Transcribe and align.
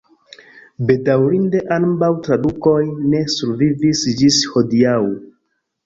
Bedaŭrinde 0.87 1.61
ambaŭ 1.77 2.11
tradukoj 2.29 2.75
ne 3.13 3.23
survivis 3.37 4.05
ĝis 4.23 4.45
hodiaŭ. 4.57 5.01